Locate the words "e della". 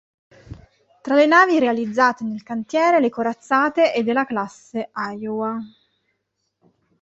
3.93-4.25